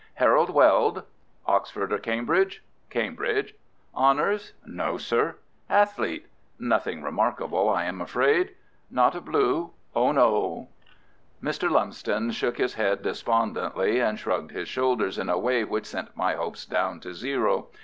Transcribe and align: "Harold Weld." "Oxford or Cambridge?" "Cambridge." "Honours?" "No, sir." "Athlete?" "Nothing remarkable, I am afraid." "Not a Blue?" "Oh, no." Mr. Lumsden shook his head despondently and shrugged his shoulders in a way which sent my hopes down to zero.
"Harold 0.15 0.49
Weld." 0.49 1.03
"Oxford 1.45 1.93
or 1.93 1.99
Cambridge?" 1.99 2.63
"Cambridge." 2.89 3.53
"Honours?" 3.95 4.53
"No, 4.65 4.97
sir." 4.97 5.35
"Athlete?" 5.69 6.25
"Nothing 6.57 7.03
remarkable, 7.03 7.69
I 7.69 7.83
am 7.83 8.01
afraid." 8.01 8.55
"Not 8.89 9.13
a 9.13 9.21
Blue?" 9.21 9.73
"Oh, 9.95 10.11
no." 10.11 10.69
Mr. 11.43 11.69
Lumsden 11.69 12.31
shook 12.31 12.57
his 12.57 12.73
head 12.73 13.03
despondently 13.03 13.99
and 13.99 14.17
shrugged 14.17 14.49
his 14.49 14.67
shoulders 14.67 15.19
in 15.19 15.29
a 15.29 15.37
way 15.37 15.63
which 15.63 15.85
sent 15.85 16.17
my 16.17 16.33
hopes 16.33 16.65
down 16.65 16.99
to 17.01 17.13
zero. 17.13 17.67